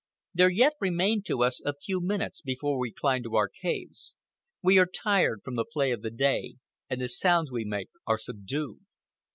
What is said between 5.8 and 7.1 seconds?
of the day, and the